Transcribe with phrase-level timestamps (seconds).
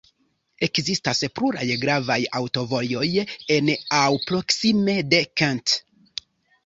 [0.67, 3.09] Ekzistas pluraj gravaj aŭtovojoj
[3.59, 5.77] en aŭ proksime de Kent.